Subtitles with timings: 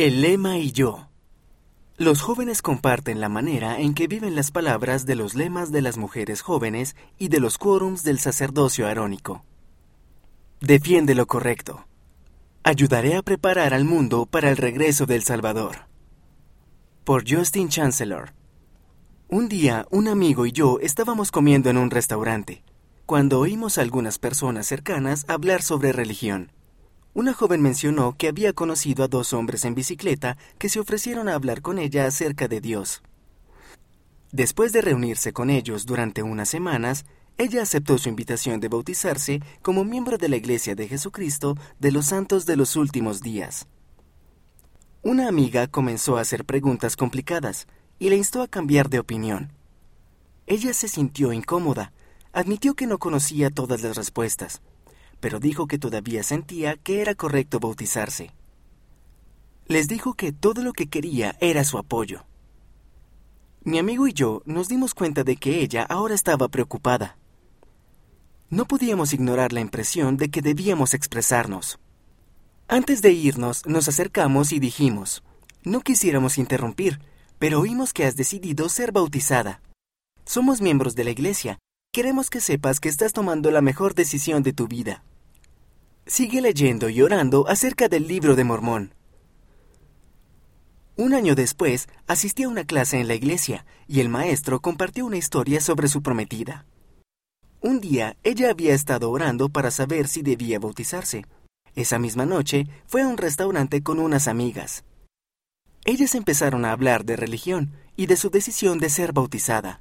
[0.00, 1.08] El lema y yo.
[1.96, 5.96] Los jóvenes comparten la manera en que viven las palabras de los lemas de las
[5.96, 9.44] mujeres jóvenes y de los quórums del sacerdocio arónico.
[10.60, 11.84] Defiende lo correcto.
[12.62, 15.88] Ayudaré a preparar al mundo para el regreso del Salvador.
[17.02, 18.34] Por Justin Chancellor.
[19.26, 22.62] Un día, un amigo y yo estábamos comiendo en un restaurante,
[23.04, 26.52] cuando oímos a algunas personas cercanas hablar sobre religión.
[27.18, 31.34] Una joven mencionó que había conocido a dos hombres en bicicleta que se ofrecieron a
[31.34, 33.02] hablar con ella acerca de Dios.
[34.30, 39.82] Después de reunirse con ellos durante unas semanas, ella aceptó su invitación de bautizarse como
[39.82, 43.66] miembro de la Iglesia de Jesucristo de los Santos de los Últimos Días.
[45.02, 47.66] Una amiga comenzó a hacer preguntas complicadas
[47.98, 49.50] y le instó a cambiar de opinión.
[50.46, 51.92] Ella se sintió incómoda,
[52.32, 54.62] admitió que no conocía todas las respuestas,
[55.20, 58.32] pero dijo que todavía sentía que era correcto bautizarse.
[59.66, 62.24] Les dijo que todo lo que quería era su apoyo.
[63.62, 67.18] Mi amigo y yo nos dimos cuenta de que ella ahora estaba preocupada.
[68.48, 71.78] No podíamos ignorar la impresión de que debíamos expresarnos.
[72.66, 75.22] Antes de irnos, nos acercamos y dijimos,
[75.64, 77.00] no quisiéramos interrumpir,
[77.38, 79.60] pero oímos que has decidido ser bautizada.
[80.24, 81.58] Somos miembros de la Iglesia.
[81.90, 85.02] Queremos que sepas que estás tomando la mejor decisión de tu vida.
[86.06, 88.94] Sigue leyendo y orando acerca del libro de Mormón.
[90.96, 95.16] Un año después, asistí a una clase en la iglesia y el maestro compartió una
[95.16, 96.66] historia sobre su prometida.
[97.62, 101.24] Un día, ella había estado orando para saber si debía bautizarse.
[101.74, 104.84] Esa misma noche, fue a un restaurante con unas amigas.
[105.86, 109.80] Ellas empezaron a hablar de religión y de su decisión de ser bautizada.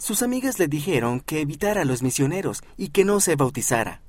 [0.00, 4.00] Sus amigas le dijeron que evitara a los misioneros y que no se bautizara.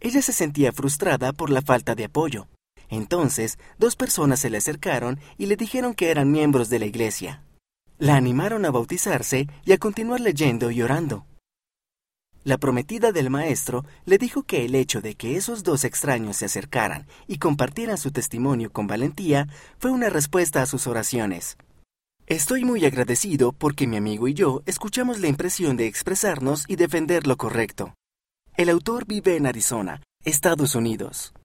[0.00, 2.48] Ella se sentía frustrada por la falta de apoyo.
[2.88, 7.44] Entonces, dos personas se le acercaron y le dijeron que eran miembros de la iglesia.
[7.98, 11.26] La animaron a bautizarse y a continuar leyendo y orando.
[12.42, 16.46] La prometida del maestro le dijo que el hecho de que esos dos extraños se
[16.46, 19.46] acercaran y compartieran su testimonio con valentía
[19.78, 21.58] fue una respuesta a sus oraciones.
[22.26, 27.26] Estoy muy agradecido porque mi amigo y yo escuchamos la impresión de expresarnos y defender
[27.26, 27.92] lo correcto.
[28.56, 31.34] El autor vive en Arizona, Estados Unidos.